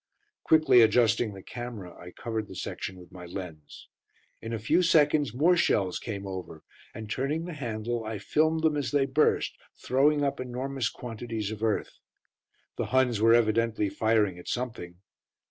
Quickly 0.41 0.81
adjusting 0.81 1.35
the 1.35 1.43
camera, 1.43 1.95
I 1.95 2.09
covered 2.09 2.47
the 2.47 2.55
section 2.55 2.97
with 2.99 3.11
my 3.11 3.27
lens. 3.27 3.87
In 4.41 4.51
a 4.51 4.57
few 4.57 4.81
seconds 4.81 5.31
more 5.31 5.55
shells 5.55 5.99
came 5.99 6.25
over, 6.25 6.63
and 6.95 7.07
turning 7.07 7.45
the 7.45 7.53
handle 7.53 8.03
I 8.03 8.17
filmed 8.17 8.63
them 8.63 8.75
as 8.77 8.89
they 8.89 9.05
burst, 9.05 9.55
throwing 9.77 10.23
up 10.23 10.39
enormous 10.39 10.89
quantities 10.89 11.51
of 11.51 11.61
earth. 11.61 11.99
The 12.77 12.87
Huns 12.87 13.21
were 13.21 13.35
evidently 13.35 13.89
firing 13.89 14.39
at 14.39 14.47
something. 14.47 14.95